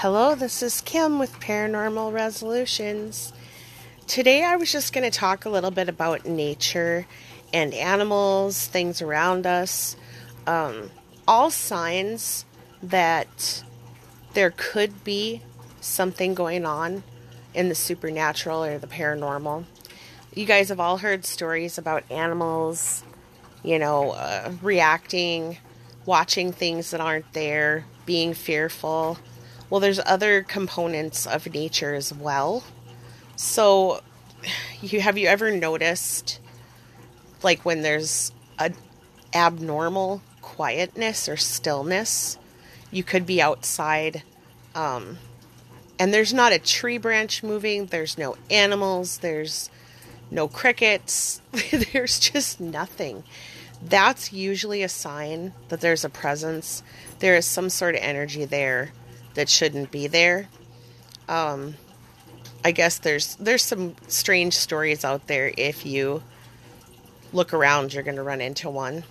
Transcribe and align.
Hello, 0.00 0.34
this 0.34 0.62
is 0.62 0.80
Kim 0.80 1.18
with 1.18 1.40
Paranormal 1.40 2.10
Resolutions. 2.10 3.34
Today 4.06 4.42
I 4.42 4.56
was 4.56 4.72
just 4.72 4.94
going 4.94 5.04
to 5.04 5.10
talk 5.10 5.44
a 5.44 5.50
little 5.50 5.70
bit 5.70 5.90
about 5.90 6.24
nature 6.24 7.06
and 7.52 7.74
animals, 7.74 8.66
things 8.66 9.02
around 9.02 9.46
us, 9.46 9.96
um, 10.46 10.90
all 11.28 11.50
signs 11.50 12.46
that 12.82 13.62
there 14.32 14.54
could 14.56 15.04
be 15.04 15.42
something 15.82 16.32
going 16.32 16.64
on 16.64 17.02
in 17.52 17.68
the 17.68 17.74
supernatural 17.74 18.64
or 18.64 18.78
the 18.78 18.86
paranormal. 18.86 19.66
You 20.34 20.46
guys 20.46 20.70
have 20.70 20.80
all 20.80 20.96
heard 20.96 21.26
stories 21.26 21.76
about 21.76 22.10
animals, 22.10 23.04
you 23.62 23.78
know, 23.78 24.12
uh, 24.12 24.52
reacting, 24.62 25.58
watching 26.06 26.52
things 26.52 26.90
that 26.92 27.02
aren't 27.02 27.30
there, 27.34 27.84
being 28.06 28.32
fearful. 28.32 29.18
Well, 29.70 29.80
there's 29.80 30.00
other 30.04 30.42
components 30.42 31.26
of 31.26 31.52
nature 31.54 31.94
as 31.94 32.12
well. 32.12 32.64
So, 33.36 34.02
you 34.82 35.00
have 35.00 35.16
you 35.16 35.28
ever 35.28 35.50
noticed 35.50 36.40
like 37.42 37.64
when 37.64 37.82
there's 37.82 38.32
a 38.58 38.72
abnormal 39.32 40.22
quietness 40.42 41.28
or 41.28 41.36
stillness? 41.36 42.36
You 42.90 43.04
could 43.04 43.24
be 43.24 43.40
outside 43.40 44.24
um, 44.74 45.18
and 45.98 46.12
there's 46.12 46.34
not 46.34 46.52
a 46.52 46.58
tree 46.58 46.98
branch 46.98 47.42
moving, 47.42 47.86
there's 47.86 48.18
no 48.18 48.36
animals, 48.50 49.18
there's 49.18 49.70
no 50.30 50.48
crickets, 50.48 51.40
there's 51.92 52.18
just 52.18 52.60
nothing. 52.60 53.22
That's 53.82 54.32
usually 54.32 54.82
a 54.82 54.88
sign 54.88 55.52
that 55.68 55.80
there's 55.80 56.04
a 56.04 56.10
presence. 56.10 56.82
There 57.20 57.36
is 57.36 57.46
some 57.46 57.70
sort 57.70 57.94
of 57.94 58.02
energy 58.02 58.44
there 58.44 58.92
that 59.34 59.48
shouldn't 59.48 59.90
be 59.90 60.06
there. 60.06 60.48
Um, 61.28 61.74
I 62.64 62.72
guess 62.72 62.98
there's 62.98 63.36
there's 63.36 63.62
some 63.64 63.96
strange 64.08 64.54
stories 64.54 65.04
out 65.04 65.26
there. 65.26 65.52
If 65.56 65.86
you 65.86 66.22
look 67.32 67.54
around, 67.54 67.94
you're 67.94 68.02
going 68.02 68.16
to 68.16 68.22
run 68.22 68.40
into 68.40 68.68
one. 68.68 69.04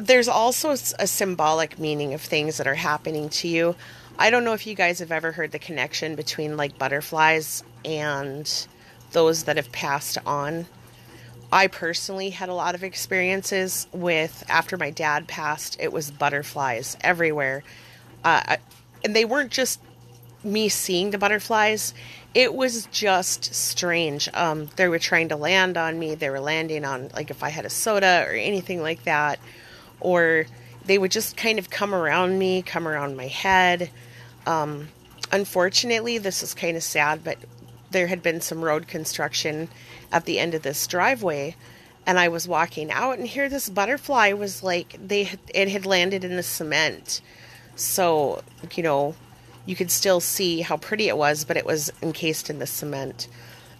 There's 0.00 0.28
also 0.28 0.70
a 0.70 1.06
symbolic 1.06 1.78
meaning 1.78 2.14
of 2.14 2.20
things 2.20 2.56
that 2.58 2.66
are 2.66 2.74
happening 2.74 3.28
to 3.30 3.48
you. 3.48 3.76
I 4.18 4.30
don't 4.30 4.44
know 4.44 4.52
if 4.52 4.66
you 4.66 4.74
guys 4.74 5.00
have 5.00 5.12
ever 5.12 5.32
heard 5.32 5.52
the 5.52 5.58
connection 5.58 6.14
between 6.14 6.56
like 6.56 6.78
butterflies 6.78 7.64
and 7.84 8.66
those 9.12 9.44
that 9.44 9.56
have 9.56 9.72
passed 9.72 10.18
on. 10.24 10.66
I 11.52 11.66
personally 11.66 12.30
had 12.30 12.48
a 12.48 12.54
lot 12.54 12.74
of 12.74 12.82
experiences 12.82 13.86
with 13.92 14.44
after 14.48 14.78
my 14.78 14.90
dad 14.90 15.28
passed, 15.28 15.76
it 15.78 15.92
was 15.92 16.10
butterflies 16.10 16.96
everywhere. 17.02 17.62
Uh, 18.24 18.56
and 19.04 19.14
they 19.14 19.24
weren't 19.24 19.50
just 19.50 19.80
me 20.44 20.68
seeing 20.68 21.10
the 21.10 21.18
butterflies, 21.18 21.94
it 22.34 22.54
was 22.54 22.86
just 22.86 23.54
strange. 23.54 24.28
Um, 24.34 24.70
they 24.76 24.88
were 24.88 24.98
trying 24.98 25.28
to 25.28 25.36
land 25.36 25.76
on 25.76 25.98
me. 25.98 26.14
They 26.14 26.30
were 26.30 26.40
landing 26.40 26.84
on, 26.84 27.10
like, 27.14 27.30
if 27.30 27.42
I 27.42 27.50
had 27.50 27.64
a 27.64 27.70
soda 27.70 28.24
or 28.26 28.32
anything 28.32 28.80
like 28.80 29.04
that. 29.04 29.38
Or 30.00 30.46
they 30.84 30.98
would 30.98 31.10
just 31.10 31.36
kind 31.36 31.58
of 31.58 31.70
come 31.70 31.94
around 31.94 32.38
me, 32.38 32.62
come 32.62 32.88
around 32.88 33.16
my 33.16 33.28
head. 33.28 33.90
Um, 34.46 34.88
unfortunately, 35.30 36.18
this 36.18 36.42
is 36.42 36.54
kind 36.54 36.76
of 36.76 36.82
sad, 36.82 37.22
but 37.22 37.38
there 37.90 38.06
had 38.06 38.22
been 38.22 38.40
some 38.40 38.64
road 38.64 38.88
construction 38.88 39.68
at 40.10 40.24
the 40.24 40.38
end 40.38 40.54
of 40.54 40.62
this 40.62 40.86
driveway. 40.86 41.54
And 42.04 42.18
I 42.18 42.28
was 42.28 42.48
walking 42.48 42.90
out, 42.90 43.18
and 43.18 43.26
here 43.28 43.48
this 43.48 43.68
butterfly 43.68 44.32
was 44.32 44.62
like, 44.62 44.96
they 45.06 45.30
it 45.54 45.68
had 45.68 45.86
landed 45.86 46.24
in 46.24 46.34
the 46.34 46.42
cement. 46.42 47.20
So, 47.76 48.42
you 48.74 48.82
know, 48.82 49.14
you 49.66 49.76
could 49.76 49.90
still 49.90 50.20
see 50.20 50.60
how 50.60 50.76
pretty 50.76 51.08
it 51.08 51.16
was, 51.16 51.44
but 51.44 51.56
it 51.56 51.64
was 51.64 51.92
encased 52.02 52.50
in 52.50 52.58
the 52.58 52.66
cement. 52.66 53.28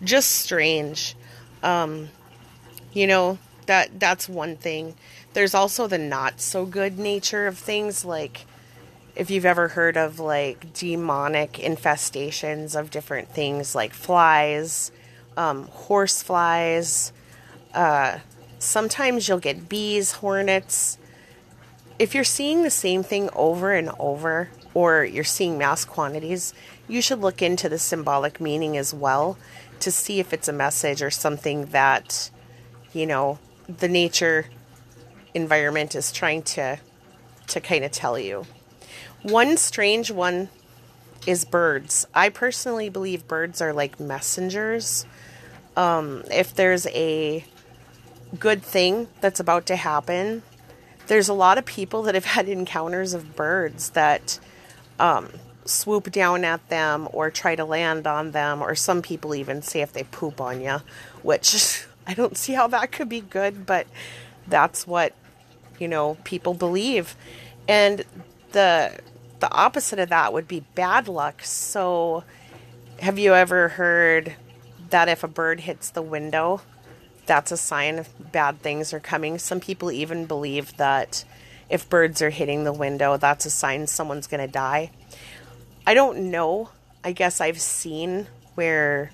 Just 0.02 0.30
strange. 0.30 1.16
Um, 1.62 2.08
you 2.92 3.06
know, 3.06 3.38
that 3.66 3.98
that's 3.98 4.28
one 4.28 4.56
thing. 4.56 4.94
There's 5.32 5.54
also 5.54 5.86
the 5.86 5.98
not 5.98 6.40
so 6.40 6.66
good 6.66 6.98
nature 6.98 7.46
of 7.46 7.58
things 7.58 8.04
like 8.04 8.44
if 9.14 9.30
you've 9.30 9.46
ever 9.46 9.68
heard 9.68 9.96
of 9.96 10.18
like 10.18 10.72
demonic 10.72 11.52
infestations 11.54 12.78
of 12.78 12.90
different 12.90 13.28
things 13.28 13.74
like 13.74 13.92
flies, 13.92 14.90
um, 15.36 15.66
horse 15.68 16.22
flies, 16.22 17.12
uh, 17.74 18.18
sometimes 18.58 19.28
you'll 19.28 19.38
get 19.38 19.68
bees, 19.68 20.12
hornets. 20.12 20.98
If 22.02 22.16
you're 22.16 22.24
seeing 22.24 22.64
the 22.64 22.70
same 22.70 23.04
thing 23.04 23.30
over 23.32 23.72
and 23.72 23.88
over, 23.96 24.48
or 24.74 25.04
you're 25.04 25.22
seeing 25.22 25.56
mass 25.56 25.84
quantities, 25.84 26.52
you 26.88 27.00
should 27.00 27.20
look 27.20 27.40
into 27.40 27.68
the 27.68 27.78
symbolic 27.78 28.40
meaning 28.40 28.76
as 28.76 28.92
well 28.92 29.38
to 29.78 29.92
see 29.92 30.18
if 30.18 30.32
it's 30.32 30.48
a 30.48 30.52
message 30.52 31.00
or 31.00 31.12
something 31.12 31.66
that, 31.66 32.28
you 32.92 33.06
know, 33.06 33.38
the 33.68 33.86
nature 33.86 34.46
environment 35.32 35.94
is 35.94 36.10
trying 36.10 36.42
to 36.42 36.80
to 37.46 37.60
kind 37.60 37.84
of 37.84 37.92
tell 37.92 38.18
you. 38.18 38.46
One 39.22 39.56
strange 39.56 40.10
one 40.10 40.48
is 41.24 41.44
birds. 41.44 42.04
I 42.12 42.30
personally 42.30 42.88
believe 42.88 43.28
birds 43.28 43.62
are 43.62 43.72
like 43.72 44.00
messengers. 44.00 45.06
Um, 45.76 46.24
if 46.32 46.52
there's 46.52 46.88
a 46.88 47.44
good 48.40 48.60
thing 48.60 49.06
that's 49.20 49.38
about 49.38 49.66
to 49.66 49.76
happen, 49.76 50.42
there's 51.06 51.28
a 51.28 51.34
lot 51.34 51.58
of 51.58 51.64
people 51.64 52.02
that 52.04 52.14
have 52.14 52.24
had 52.36 52.48
encounters 52.48 53.14
of 53.14 53.36
birds 53.36 53.90
that 53.90 54.38
um, 54.98 55.30
swoop 55.64 56.10
down 56.10 56.44
at 56.44 56.68
them 56.68 57.08
or 57.12 57.30
try 57.30 57.54
to 57.54 57.64
land 57.64 58.06
on 58.06 58.32
them, 58.32 58.62
or 58.62 58.74
some 58.74 59.02
people 59.02 59.34
even 59.34 59.62
say 59.62 59.80
if 59.80 59.92
they 59.92 60.04
poop 60.04 60.40
on 60.40 60.60
you, 60.60 60.78
which 61.22 61.86
I 62.06 62.14
don't 62.14 62.36
see 62.36 62.54
how 62.54 62.66
that 62.68 62.92
could 62.92 63.08
be 63.08 63.20
good, 63.20 63.66
but 63.66 63.86
that's 64.46 64.86
what 64.86 65.14
you 65.78 65.88
know 65.88 66.16
people 66.24 66.54
believe, 66.54 67.16
and 67.68 68.04
the 68.52 68.98
the 69.40 69.52
opposite 69.52 69.98
of 69.98 70.08
that 70.10 70.32
would 70.32 70.46
be 70.46 70.60
bad 70.74 71.08
luck. 71.08 71.42
So, 71.42 72.24
have 73.00 73.18
you 73.18 73.34
ever 73.34 73.68
heard 73.68 74.36
that 74.90 75.08
if 75.08 75.24
a 75.24 75.28
bird 75.28 75.60
hits 75.60 75.90
the 75.90 76.02
window, 76.02 76.60
that's 77.32 77.50
a 77.50 77.56
sign 77.56 77.98
of 77.98 78.30
bad 78.30 78.60
things 78.60 78.92
are 78.92 79.00
coming? 79.00 79.38
Some 79.38 79.58
people 79.58 79.90
even 79.90 80.26
believe 80.26 80.76
that 80.76 81.24
if 81.70 81.88
birds 81.88 82.20
are 82.20 82.28
hitting 82.28 82.64
the 82.64 82.74
window, 82.74 83.16
that's 83.16 83.46
a 83.46 83.50
sign 83.50 83.86
someone's 83.86 84.26
going 84.26 84.46
to 84.46 84.52
die. 84.52 84.90
I 85.86 85.94
don't 85.94 86.30
know. 86.30 86.68
I 87.02 87.12
guess 87.12 87.40
I've 87.40 87.58
seen 87.58 88.26
where, 88.54 89.12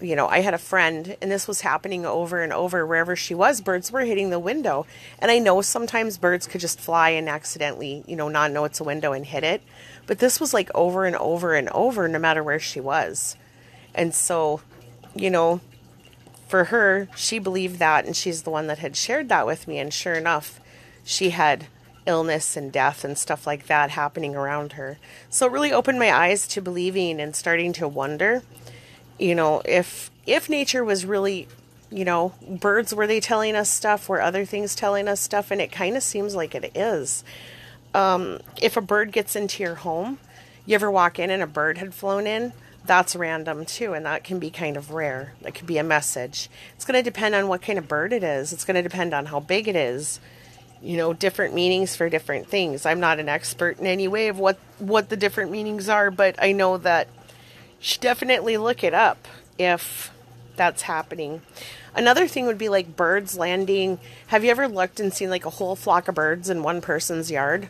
you 0.00 0.16
know, 0.16 0.26
I 0.28 0.40
had 0.40 0.54
a 0.54 0.58
friend 0.58 1.14
and 1.20 1.30
this 1.30 1.46
was 1.46 1.60
happening 1.60 2.06
over 2.06 2.42
and 2.42 2.54
over 2.54 2.86
wherever 2.86 3.14
she 3.14 3.34
was, 3.34 3.60
birds 3.60 3.92
were 3.92 4.06
hitting 4.06 4.30
the 4.30 4.38
window. 4.38 4.86
And 5.18 5.30
I 5.30 5.38
know 5.38 5.60
sometimes 5.60 6.16
birds 6.16 6.46
could 6.46 6.62
just 6.62 6.80
fly 6.80 7.10
and 7.10 7.28
accidentally, 7.28 8.02
you 8.06 8.16
know, 8.16 8.28
not 8.28 8.50
know 8.50 8.64
it's 8.64 8.80
a 8.80 8.84
window 8.84 9.12
and 9.12 9.26
hit 9.26 9.44
it. 9.44 9.60
But 10.06 10.20
this 10.20 10.40
was 10.40 10.54
like 10.54 10.70
over 10.74 11.04
and 11.04 11.16
over 11.16 11.52
and 11.52 11.68
over, 11.68 12.08
no 12.08 12.18
matter 12.18 12.42
where 12.42 12.58
she 12.58 12.80
was. 12.80 13.36
And 13.94 14.14
so, 14.14 14.62
you 15.14 15.28
know, 15.28 15.60
for 16.46 16.64
her, 16.64 17.08
she 17.16 17.38
believed 17.38 17.78
that 17.78 18.04
and 18.04 18.16
she's 18.16 18.42
the 18.42 18.50
one 18.50 18.66
that 18.68 18.78
had 18.78 18.96
shared 18.96 19.28
that 19.28 19.46
with 19.46 19.66
me. 19.66 19.78
And 19.78 19.92
sure 19.92 20.14
enough, 20.14 20.60
she 21.04 21.30
had 21.30 21.66
illness 22.06 22.56
and 22.56 22.72
death 22.72 23.04
and 23.04 23.18
stuff 23.18 23.46
like 23.46 23.66
that 23.66 23.90
happening 23.90 24.34
around 24.34 24.72
her. 24.72 24.98
So 25.28 25.46
it 25.46 25.52
really 25.52 25.72
opened 25.72 25.98
my 25.98 26.12
eyes 26.12 26.46
to 26.48 26.62
believing 26.62 27.20
and 27.20 27.34
starting 27.34 27.72
to 27.74 27.88
wonder, 27.88 28.42
you 29.18 29.34
know, 29.34 29.60
if 29.64 30.10
if 30.24 30.48
nature 30.48 30.84
was 30.84 31.04
really, 31.04 31.48
you 31.90 32.04
know, 32.04 32.34
birds 32.48 32.94
were 32.94 33.06
they 33.06 33.20
telling 33.20 33.54
us 33.54 33.70
stuff, 33.70 34.08
were 34.08 34.20
other 34.20 34.44
things 34.44 34.74
telling 34.74 35.08
us 35.08 35.20
stuff, 35.20 35.50
and 35.50 35.60
it 35.60 35.70
kind 35.70 35.96
of 35.96 36.02
seems 36.02 36.34
like 36.34 36.54
it 36.54 36.76
is. 36.76 37.22
Um, 37.94 38.40
if 38.60 38.76
a 38.76 38.80
bird 38.80 39.12
gets 39.12 39.36
into 39.36 39.62
your 39.62 39.76
home, 39.76 40.18
you 40.64 40.74
ever 40.74 40.90
walk 40.90 41.18
in 41.18 41.30
and 41.30 41.42
a 41.42 41.46
bird 41.46 41.78
had 41.78 41.94
flown 41.94 42.26
in, 42.26 42.52
that's 42.86 43.16
random 43.16 43.64
too, 43.64 43.92
and 43.92 44.06
that 44.06 44.24
can 44.24 44.38
be 44.38 44.50
kind 44.50 44.76
of 44.76 44.90
rare. 44.90 45.34
That 45.42 45.54
could 45.54 45.66
be 45.66 45.78
a 45.78 45.84
message. 45.84 46.48
It's 46.74 46.84
going 46.84 46.98
to 46.98 47.02
depend 47.02 47.34
on 47.34 47.48
what 47.48 47.62
kind 47.62 47.78
of 47.78 47.88
bird 47.88 48.12
it 48.12 48.22
is. 48.22 48.52
It's 48.52 48.64
going 48.64 48.76
to 48.76 48.82
depend 48.82 49.14
on 49.14 49.26
how 49.26 49.40
big 49.40 49.68
it 49.68 49.76
is 49.76 50.20
you 50.82 50.96
know 50.96 51.12
different 51.12 51.54
meanings 51.54 51.96
for 51.96 52.08
different 52.08 52.48
things 52.48 52.84
i'm 52.84 53.00
not 53.00 53.18
an 53.18 53.28
expert 53.28 53.78
in 53.78 53.86
any 53.86 54.06
way 54.06 54.28
of 54.28 54.38
what 54.38 54.58
what 54.78 55.08
the 55.08 55.16
different 55.16 55.50
meanings 55.50 55.88
are 55.88 56.10
but 56.10 56.36
i 56.40 56.52
know 56.52 56.76
that 56.76 57.08
should 57.80 58.00
definitely 58.00 58.56
look 58.56 58.84
it 58.84 58.94
up 58.94 59.26
if 59.58 60.10
that's 60.56 60.82
happening 60.82 61.40
another 61.94 62.28
thing 62.28 62.46
would 62.46 62.58
be 62.58 62.68
like 62.68 62.96
birds 62.96 63.36
landing 63.36 63.98
have 64.28 64.44
you 64.44 64.50
ever 64.50 64.68
looked 64.68 65.00
and 65.00 65.12
seen 65.12 65.30
like 65.30 65.46
a 65.46 65.50
whole 65.50 65.76
flock 65.76 66.08
of 66.08 66.14
birds 66.14 66.50
in 66.50 66.62
one 66.62 66.80
person's 66.80 67.30
yard 67.30 67.68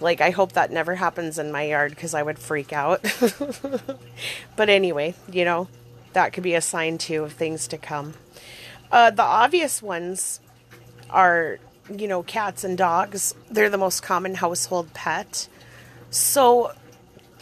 like 0.00 0.20
i 0.20 0.30
hope 0.30 0.52
that 0.52 0.70
never 0.70 0.94
happens 0.94 1.38
in 1.38 1.52
my 1.52 1.62
yard 1.62 1.90
because 1.90 2.14
i 2.14 2.22
would 2.22 2.38
freak 2.38 2.72
out 2.72 3.02
but 4.56 4.68
anyway 4.68 5.14
you 5.30 5.44
know 5.44 5.68
that 6.12 6.32
could 6.32 6.42
be 6.42 6.54
a 6.54 6.60
sign 6.60 6.98
too 6.98 7.24
of 7.24 7.32
things 7.32 7.68
to 7.68 7.78
come 7.78 8.14
uh, 8.92 9.10
the 9.10 9.22
obvious 9.22 9.82
ones 9.82 10.40
are 11.10 11.58
you 11.90 12.08
know, 12.08 12.22
cats 12.22 12.64
and 12.64 12.78
dogs, 12.78 13.34
they're 13.50 13.70
the 13.70 13.78
most 13.78 14.02
common 14.02 14.36
household 14.36 14.92
pet. 14.94 15.48
So 16.10 16.72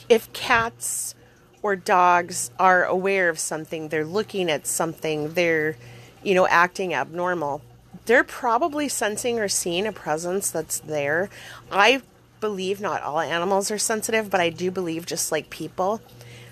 if 0.08 0.32
cats 0.32 1.14
or 1.62 1.76
dogs 1.76 2.50
are 2.58 2.84
aware 2.84 3.28
of 3.28 3.38
something, 3.38 3.88
they're 3.88 4.04
looking 4.04 4.50
at 4.50 4.66
something, 4.66 5.34
they're, 5.34 5.76
you 6.22 6.34
know, 6.34 6.46
acting 6.48 6.92
abnormal, 6.94 7.62
they're 8.06 8.24
probably 8.24 8.88
sensing 8.88 9.38
or 9.38 9.48
seeing 9.48 9.86
a 9.86 9.92
presence 9.92 10.50
that's 10.50 10.80
there. 10.80 11.30
I 11.70 12.02
believe 12.42 12.82
not 12.82 13.02
all 13.02 13.20
animals 13.20 13.70
are 13.70 13.78
sensitive, 13.78 14.28
but 14.28 14.40
I 14.40 14.50
do 14.50 14.70
believe 14.70 15.06
just 15.06 15.32
like 15.32 15.48
people, 15.48 16.02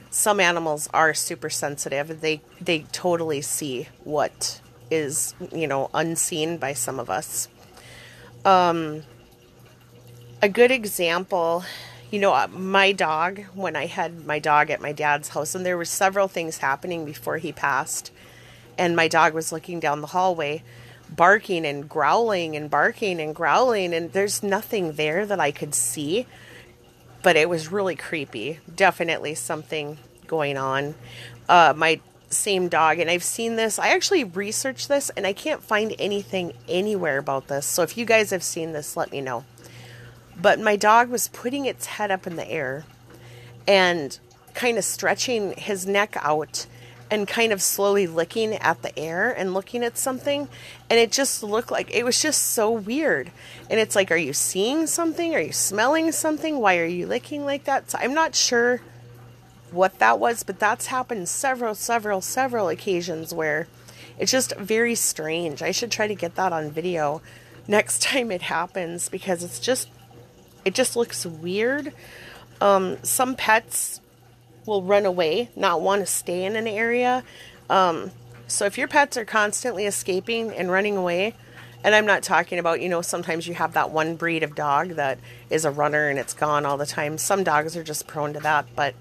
some 0.09 0.41
animals 0.41 0.89
are 0.95 1.13
super 1.13 1.51
sensitive. 1.51 2.23
They 2.23 2.41
they 2.59 2.87
totally 2.93 3.43
see 3.43 3.89
what 4.05 4.63
is, 4.91 5.35
you 5.53 5.67
know, 5.67 5.91
unseen 5.93 6.57
by 6.57 6.73
some 6.73 6.99
of 6.99 7.11
us. 7.11 7.49
Um 8.47 9.03
a 10.41 10.49
good 10.49 10.71
example 10.71 11.65
you 12.11 12.19
know, 12.19 12.33
uh, 12.33 12.49
my 12.51 12.91
dog, 12.91 13.41
when 13.55 13.77
I 13.77 13.87
had 13.87 14.27
my 14.27 14.41
dog 14.41 14.71
at 14.71 14.81
my 14.81 14.91
dad's 14.91 15.29
house, 15.29 15.55
and 15.55 15.65
there 15.65 15.77
were 15.77 15.85
several 15.85 16.27
things 16.27 16.59
happening 16.59 17.05
before 17.05 17.39
he 17.39 17.53
passed, 17.53 18.11
and 18.77 18.97
my 18.97 19.07
dog 19.07 19.33
was 19.33 19.53
looking 19.53 19.79
down 19.79 20.01
the 20.01 20.09
hallway, 20.09 20.65
barking 21.15 21.67
and 21.67 21.89
growling 21.89 22.57
and 22.57 22.71
barking 22.71 23.21
and 23.21 23.35
growling, 23.35 23.93
and 23.95 24.13
there's 24.13 24.43
nothing 24.43 24.93
there 24.93 25.27
that 25.27 25.41
I 25.41 25.51
could 25.51 25.75
see, 25.75 26.27
but 27.23 27.37
it 27.37 27.49
was 27.49 27.71
really 27.71 27.97
creepy. 27.97 28.61
Definitely 28.75 29.35
something 29.35 29.99
going 30.27 30.57
on. 30.57 30.95
Uh, 31.49 31.75
my 31.77 32.01
same 32.31 32.69
dog, 32.69 32.99
and 32.99 33.11
I've 33.11 33.25
seen 33.25 33.57
this. 33.57 33.79
I 33.79 33.89
actually 33.89 34.25
researched 34.25 34.89
this, 34.89 35.11
and 35.11 35.27
I 35.27 35.33
can't 35.33 35.63
find 35.63 35.95
anything 35.99 36.53
anywhere 36.69 37.19
about 37.19 37.49
this. 37.49 37.67
So 37.67 37.83
if 37.83 37.97
you 37.97 38.05
guys 38.05 38.31
have 38.31 38.43
seen 38.43 38.73
this, 38.73 38.97
let 38.97 39.11
me 39.11 39.21
know. 39.21 39.45
But 40.41 40.61
my 40.61 40.77
dog 40.77 41.11
was 41.11 41.29
putting 41.29 41.67
its 41.67 41.87
head 41.87 42.11
up 42.11 42.27
in 42.27 42.37
the 42.37 42.49
air 42.49 42.85
and 43.67 44.19
kind 44.55 44.79
of 44.79 44.85
stretching 44.85 45.53
his 45.53 45.87
neck 45.87 46.17
out 46.21 46.67
and 47.11 47.27
kind 47.27 47.53
of 47.53 47.61
slowly 47.61 48.07
licking 48.07 48.55
at 48.55 48.83
the 48.83 48.97
air 48.99 49.31
and 49.31 49.53
looking 49.53 49.83
at 49.83 49.99
something. 49.99 50.49
And 50.89 50.99
it 50.99 51.11
just 51.11 51.43
looked 51.43 51.71
like 51.71 51.91
it 51.95 52.05
was 52.05 52.21
just 52.21 52.43
so 52.43 52.71
weird. 52.71 53.31
And 53.69 53.81
it's 53.81 53.97
like, 53.97 54.11
are 54.11 54.17
you 54.17 54.33
seeing 54.33 54.87
something? 54.87 55.35
Are 55.35 55.41
you 55.41 55.53
smelling 55.53 56.13
something? 56.13 56.59
Why 56.59 56.79
are 56.79 56.87
you 56.87 57.07
licking 57.07 57.45
like 57.45 57.65
that? 57.65 57.91
So 57.91 57.99
I'm 58.01 58.15
not 58.15 58.35
sure 58.35 58.81
what 59.71 59.99
that 59.99 60.19
was, 60.19 60.43
but 60.43 60.59
that's 60.59 60.87
happened 60.87 61.29
several, 61.29 61.75
several, 61.75 62.21
several 62.21 62.69
occasions 62.69 63.33
where 63.35 63.69
it's 64.19 64.33
just 64.33 64.57
very 64.57 64.95
strange. 64.95 65.63
I 65.63 65.71
should 65.71 65.91
try 65.91 66.07
to 66.07 66.15
get 66.15 66.35
that 66.37 66.53
on 66.53 66.71
video 66.71 67.23
next 67.67 68.03
time 68.03 68.31
it 68.31 68.43
happens 68.43 69.09
because 69.09 69.43
it's 69.43 69.61
just 69.61 69.89
it 70.65 70.75
just 70.75 70.95
looks 70.95 71.25
weird. 71.25 71.93
Um, 72.61 72.99
some 73.03 73.35
pets 73.35 74.01
will 74.67 74.83
run 74.83 75.07
away, 75.07 75.51
not 75.57 75.81
want 75.81 76.01
to 76.01 76.07
stay 76.07 76.45
in 76.45 76.57
an 76.57 76.67
area. 76.67 77.25
Um, 77.69 78.11
so 78.47 78.65
if 78.65 78.77
your 78.77 78.89
pets 78.89 79.17
are 79.17 79.25
constantly 79.25 79.87
escaping 79.87 80.53
and 80.53 80.71
running 80.71 80.97
away, 80.97 81.35
and 81.83 81.95
I'm 81.95 82.07
not 82.07 82.23
talking 82.23 82.59
about, 82.59 82.81
you 82.81 82.89
know, 82.89 83.01
sometimes 83.01 83.47
you 83.47 83.55
have 83.55 83.73
that 83.73 83.91
one 83.91 84.17
breed 84.17 84.43
of 84.43 84.55
dog 84.55 84.91
that 84.91 85.19
is 85.49 85.65
a 85.65 85.71
runner 85.71 86.09
and 86.09 86.19
it's 86.19 86.35
gone 86.35 86.67
all 86.67 86.77
the 86.77 86.87
time. 86.87 87.17
Some 87.17 87.43
dogs 87.43 87.77
are 87.77 87.85
just 87.85 88.07
prone 88.07 88.35
to 88.35 88.41
that, 88.41 88.67
but 88.77 88.95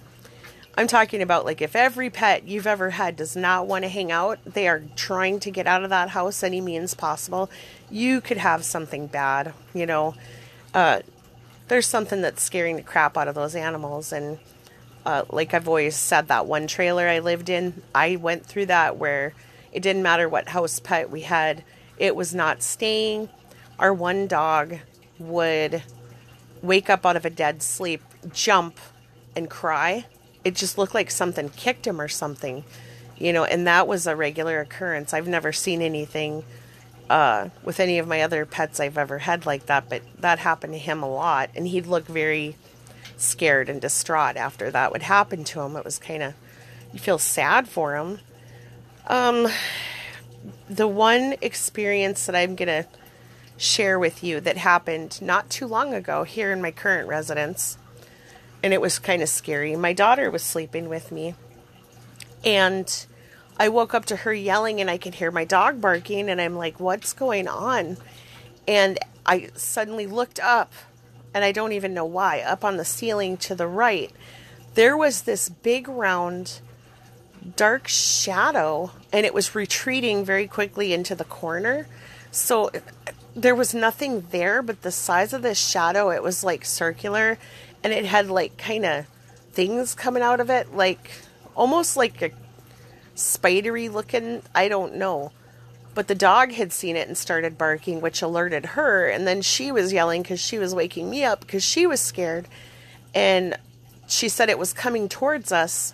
I'm 0.77 0.87
talking 0.87 1.21
about 1.21 1.43
like 1.43 1.61
if 1.61 1.75
every 1.75 2.09
pet 2.09 2.47
you've 2.47 2.67
ever 2.67 2.91
had 2.91 3.17
does 3.17 3.35
not 3.35 3.67
want 3.67 3.83
to 3.83 3.89
hang 3.89 4.13
out, 4.13 4.39
they 4.45 4.67
are 4.67 4.83
trying 4.95 5.41
to 5.41 5.51
get 5.51 5.67
out 5.67 5.83
of 5.83 5.89
that 5.89 6.09
house 6.09 6.41
any 6.41 6.61
means 6.61 6.93
possible, 6.93 7.49
you 7.91 8.21
could 8.21 8.37
have 8.37 8.63
something 8.63 9.07
bad, 9.07 9.53
you 9.73 9.85
know. 9.85 10.15
Uh, 10.73 11.01
there's 11.67 11.87
something 11.87 12.21
that's 12.21 12.41
scaring 12.41 12.75
the 12.75 12.81
crap 12.81 13.17
out 13.17 13.27
of 13.27 13.35
those 13.35 13.55
animals. 13.55 14.13
And 14.13 14.39
uh, 15.09 15.25
like 15.31 15.55
I've 15.55 15.67
always 15.67 15.95
said, 15.95 16.27
that 16.27 16.45
one 16.45 16.67
trailer 16.67 17.07
I 17.07 17.17
lived 17.17 17.49
in, 17.49 17.81
I 17.95 18.17
went 18.17 18.45
through 18.45 18.67
that 18.67 18.97
where 18.97 19.33
it 19.71 19.81
didn't 19.81 20.03
matter 20.03 20.29
what 20.29 20.49
house 20.49 20.79
pet 20.79 21.09
we 21.09 21.21
had, 21.21 21.63
it 21.97 22.15
was 22.15 22.35
not 22.35 22.61
staying. 22.61 23.27
Our 23.79 23.91
one 23.91 24.27
dog 24.27 24.77
would 25.17 25.81
wake 26.61 26.91
up 26.91 27.07
out 27.07 27.15
of 27.15 27.25
a 27.25 27.29
dead 27.31 27.63
sleep, 27.63 28.03
jump, 28.31 28.77
and 29.35 29.49
cry. 29.49 30.05
It 30.43 30.53
just 30.53 30.77
looked 30.77 30.93
like 30.93 31.09
something 31.09 31.49
kicked 31.49 31.87
him 31.87 31.99
or 31.99 32.07
something, 32.07 32.63
you 33.17 33.33
know, 33.33 33.45
and 33.45 33.65
that 33.65 33.87
was 33.87 34.05
a 34.05 34.15
regular 34.15 34.59
occurrence. 34.59 35.11
I've 35.11 35.27
never 35.27 35.51
seen 35.51 35.81
anything 35.81 36.43
uh, 37.09 37.49
with 37.63 37.79
any 37.79 37.97
of 37.97 38.07
my 38.07 38.21
other 38.21 38.45
pets 38.45 38.79
I've 38.79 38.97
ever 38.97 39.17
had 39.17 39.47
like 39.47 39.65
that, 39.65 39.89
but 39.89 40.03
that 40.19 40.37
happened 40.37 40.73
to 40.73 40.79
him 40.79 41.01
a 41.01 41.09
lot, 41.09 41.49
and 41.55 41.67
he'd 41.67 41.87
look 41.87 42.05
very 42.05 42.55
scared 43.19 43.69
and 43.69 43.81
distraught 43.81 44.37
after 44.37 44.71
that 44.71 44.91
would 44.91 45.03
happen 45.03 45.43
to 45.45 45.61
him. 45.61 45.75
It 45.75 45.85
was 45.85 45.99
kind 45.99 46.23
of 46.23 46.33
you 46.93 46.99
feel 46.99 47.19
sad 47.19 47.67
for 47.67 47.95
him. 47.95 48.19
Um, 49.07 49.47
the 50.69 50.87
one 50.87 51.35
experience 51.41 52.25
that 52.25 52.35
I'm 52.35 52.55
gonna 52.55 52.85
share 53.57 53.99
with 53.99 54.23
you 54.23 54.39
that 54.41 54.57
happened 54.57 55.21
not 55.21 55.49
too 55.49 55.67
long 55.67 55.93
ago 55.93 56.23
here 56.23 56.51
in 56.51 56.61
my 56.61 56.71
current 56.71 57.07
residence, 57.07 57.77
and 58.63 58.73
it 58.73 58.81
was 58.81 58.99
kind 58.99 59.21
of 59.21 59.29
scary. 59.29 59.75
My 59.75 59.93
daughter 59.93 60.31
was 60.31 60.43
sleeping 60.43 60.89
with 60.89 61.11
me, 61.11 61.35
and 62.43 63.05
I 63.59 63.67
woke 63.67 63.93
up 63.93 64.05
to 64.05 64.15
her 64.15 64.33
yelling 64.33 64.79
and 64.79 64.89
I 64.89 64.97
could 64.97 65.15
hear 65.15 65.31
my 65.31 65.43
dog 65.43 65.81
barking 65.81 66.29
and 66.29 66.39
I'm 66.39 66.55
like, 66.55 66.79
what's 66.79 67.11
going 67.11 67.49
on? 67.49 67.97
And 68.65 68.97
I 69.25 69.49
suddenly 69.55 70.07
looked 70.07 70.39
up 70.39 70.71
and 71.33 71.43
I 71.43 71.51
don't 71.51 71.73
even 71.73 71.93
know 71.93 72.05
why, 72.05 72.41
up 72.41 72.63
on 72.63 72.77
the 72.77 72.85
ceiling 72.85 73.37
to 73.37 73.55
the 73.55 73.67
right, 73.67 74.11
there 74.75 74.97
was 74.97 75.23
this 75.23 75.49
big 75.49 75.87
round 75.87 76.59
dark 77.55 77.87
shadow 77.87 78.91
and 79.11 79.25
it 79.25 79.33
was 79.33 79.55
retreating 79.55 80.25
very 80.25 80.47
quickly 80.47 80.93
into 80.93 81.15
the 81.15 81.23
corner. 81.23 81.87
So 82.31 82.69
there 83.35 83.55
was 83.55 83.73
nothing 83.73 84.25
there, 84.31 84.61
but 84.61 84.81
the 84.81 84.91
size 84.91 85.33
of 85.33 85.41
this 85.41 85.57
shadow, 85.57 86.09
it 86.09 86.23
was 86.23 86.43
like 86.43 86.65
circular 86.65 87.37
and 87.83 87.93
it 87.93 88.05
had 88.05 88.29
like 88.29 88.57
kind 88.57 88.85
of 88.85 89.05
things 89.51 89.95
coming 89.95 90.23
out 90.23 90.39
of 90.39 90.49
it, 90.49 90.73
like 90.75 91.11
almost 91.55 91.97
like 91.97 92.21
a 92.21 92.31
spidery 93.15 93.89
looking. 93.89 94.41
I 94.53 94.67
don't 94.67 94.95
know. 94.95 95.31
But 95.95 96.07
the 96.07 96.15
dog 96.15 96.51
had 96.51 96.71
seen 96.71 96.95
it 96.95 97.07
and 97.07 97.17
started 97.17 97.57
barking, 97.57 97.99
which 98.01 98.21
alerted 98.21 98.65
her. 98.67 99.07
And 99.07 99.27
then 99.27 99.41
she 99.41 99.71
was 99.71 99.91
yelling 99.91 100.21
because 100.21 100.39
she 100.39 100.59
was 100.59 100.75
waking 100.75 101.09
me 101.09 101.23
up 101.23 101.41
because 101.41 101.63
she 101.63 101.87
was 101.87 101.99
scared. 101.99 102.47
And 103.13 103.57
she 104.07 104.29
said 104.29 104.49
it 104.49 104.59
was 104.59 104.73
coming 104.73 105.09
towards 105.09 105.51
us, 105.51 105.93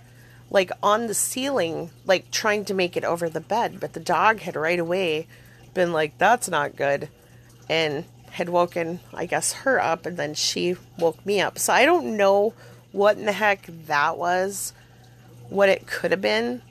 like 0.49 0.71
on 0.83 1.07
the 1.07 1.13
ceiling, 1.13 1.91
like 2.05 2.29
trying 2.31 2.65
to 2.65 2.73
make 2.73 2.97
it 2.97 3.03
over 3.03 3.29
the 3.29 3.39
bed. 3.39 3.79
But 3.79 3.93
the 3.93 3.99
dog 3.99 4.41
had 4.41 4.55
right 4.55 4.79
away 4.79 5.27
been 5.73 5.91
like, 5.91 6.17
that's 6.17 6.49
not 6.49 6.75
good. 6.75 7.09
And 7.69 8.05
had 8.31 8.49
woken, 8.49 8.99
I 9.13 9.25
guess, 9.25 9.53
her 9.53 9.81
up. 9.81 10.05
And 10.05 10.17
then 10.17 10.33
she 10.33 10.75
woke 10.97 11.25
me 11.25 11.39
up. 11.41 11.57
So 11.57 11.73
I 11.73 11.85
don't 11.85 12.17
know 12.17 12.53
what 12.91 13.17
in 13.17 13.25
the 13.25 13.31
heck 13.31 13.67
that 13.87 14.17
was, 14.17 14.73
what 15.49 15.69
it 15.69 15.87
could 15.87 16.11
have 16.11 16.21
been. 16.21 16.61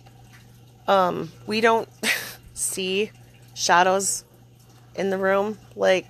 Um, 0.87 1.33
we 1.47 1.61
don't 1.61 1.89
see 2.55 3.11
shadows 3.53 4.25
in 4.95 5.11
the 5.11 5.19
room. 5.19 5.59
Like, 5.77 6.07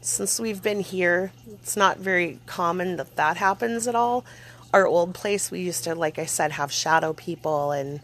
since 0.00 0.40
we've 0.40 0.62
been 0.62 0.80
here, 0.80 1.32
it's 1.52 1.76
not 1.76 1.98
very 1.98 2.40
common 2.46 2.96
that 2.96 3.16
that 3.16 3.36
happens 3.36 3.86
at 3.86 3.94
all. 3.94 4.24
Our 4.72 4.86
old 4.86 5.14
place, 5.14 5.50
we 5.50 5.60
used 5.60 5.84
to, 5.84 5.94
like 5.94 6.18
I 6.18 6.26
said, 6.26 6.52
have 6.52 6.72
shadow 6.72 7.12
people 7.12 7.70
and 7.70 8.00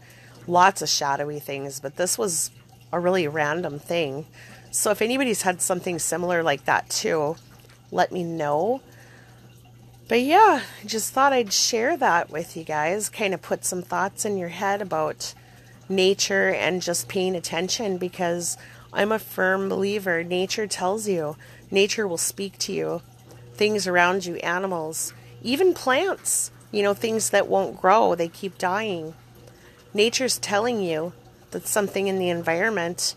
lots 0.47 0.83
of 0.83 0.89
shadowy 0.89 1.41
things, 1.41 1.81
but 1.81 1.97
this 1.97 2.17
was 2.17 2.51
a 2.93 3.01
really 3.01 3.27
random 3.27 3.79
thing. 3.79 4.27
So, 4.71 4.91
if 4.91 5.03
anybody's 5.03 5.43
had 5.43 5.61
something 5.61 5.99
similar 5.99 6.43
like 6.43 6.65
that 6.67 6.89
too, 6.89 7.37
let 7.91 8.13
me 8.13 8.23
know. 8.23 8.83
But 10.09 10.23
yeah, 10.23 10.63
just 10.87 11.13
thought 11.13 11.33
I'd 11.33 11.53
share 11.53 11.97
that 11.97 12.31
with 12.31 12.57
you 12.57 12.65
guys, 12.65 13.09
kind 13.09 13.35
of 13.35 13.43
put 13.43 13.65
some 13.65 13.83
thoughts 13.83 14.25
in 14.25 14.37
your 14.37 14.49
head 14.49 14.83
about 14.83 15.35
nature 15.91 16.49
and 16.49 16.81
just 16.81 17.09
paying 17.09 17.35
attention 17.35 17.99
because 17.99 18.57
I'm 18.93 19.13
a 19.13 19.19
firm 19.19 19.69
believer. 19.69 20.25
Nature 20.25 20.67
tells 20.67 21.09
you, 21.09 21.37
nature 21.71 22.07
will 22.09 22.19
speak 22.19 22.57
to 22.59 22.73
you. 22.73 23.03
Things 23.55 23.87
around 23.87 24.25
you, 24.25 24.37
animals, 24.37 25.13
even 25.43 25.75
plants, 25.75 26.51
you 26.73 26.83
know, 26.83 26.95
things 26.95 27.31
that 27.31 27.49
won't 27.49 27.81
grow, 27.81 28.15
they 28.15 28.29
keep 28.29 28.57
dying. 28.57 29.15
Nature's 29.93 30.39
telling 30.39 30.81
you 30.81 31.13
that 31.51 31.67
something 31.67 32.07
in 32.07 32.19
the 32.19 32.31
environment, 32.31 33.15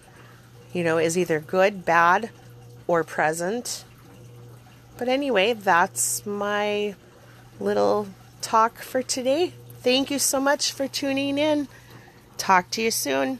you 0.73 0.83
know, 0.83 0.97
is 0.97 1.17
either 1.17 1.39
good, 1.39 1.85
bad, 1.85 2.31
or 2.87 3.03
present. 3.03 3.85
But 4.97 5.07
anyway, 5.07 5.53
that's 5.53 6.25
my 6.25 6.95
little 7.59 8.07
talk 8.41 8.79
for 8.79 9.01
today. 9.01 9.53
Thank 9.79 10.11
you 10.11 10.19
so 10.19 10.39
much 10.39 10.71
for 10.71 10.87
tuning 10.87 11.37
in. 11.37 11.67
Talk 12.43 12.69
to 12.71 12.81
you 12.81 12.91
soon. 12.91 13.39